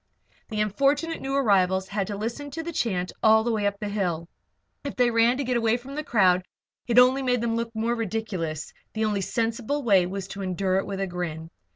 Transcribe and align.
The 0.49 0.61
unfortunate 0.61 1.21
new 1.21 1.35
arrivals 1.35 1.87
had 1.87 2.07
to 2.07 2.15
listen 2.17 2.49
to 2.49 2.63
the 2.63 2.73
chant 2.73 3.11
all 3.21 3.43
the 3.43 3.51
way 3.51 3.67
up 3.67 3.79
the 3.79 3.87
hill. 3.87 4.27
If 4.83 4.95
they 4.95 5.11
ran 5.11 5.37
to 5.37 5.43
get 5.43 5.57
away 5.57 5.77
from 5.77 5.93
the 5.93 6.03
crowd, 6.03 6.43
it 6.87 6.97
only 6.97 7.21
made 7.21 7.41
them 7.41 7.55
look 7.55 7.71
the 7.71 7.81
more 7.81 7.93
ridiculous; 7.93 8.73
the 8.93 9.05
only 9.05 9.21
sensible 9.21 9.83
way 9.83 10.07
was 10.07 10.27
to 10.29 10.41
endure 10.41 10.77
it 10.77 10.87
with 10.87 10.99
a 11.01 11.05
grin. 11.05 11.51